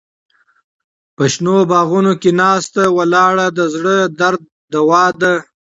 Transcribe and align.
په 1.15 1.23
شنو 1.33 1.55
باغونو 1.71 2.13
کې 2.21 2.31
ناسته 2.41 2.83
ولاړه 2.97 3.45
د 3.57 3.59
زړه 3.75 3.97
درد 4.19 4.41
دوا 4.73 5.05
ده. 5.21 5.33